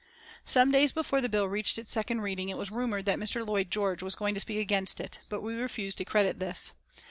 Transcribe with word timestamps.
Some 0.45 0.71
days 0.71 0.91
before 0.91 1.21
the 1.21 1.29
bill 1.29 1.47
reached 1.47 1.77
its 1.77 1.91
second 1.91 2.21
reading 2.21 2.49
it 2.49 2.57
was 2.57 2.71
rumoured 2.71 3.05
that 3.05 3.19
Mr. 3.19 3.45
Lloyd 3.47 3.69
George 3.69 4.01
was 4.01 4.15
going 4.15 4.33
to 4.33 4.39
speak 4.41 4.57
against 4.57 4.99
it, 4.99 5.19
but 5.29 5.41
we 5.41 5.53
refused 5.53 5.99
to 5.99 6.05
credit 6.05 6.39
this. 6.39 6.73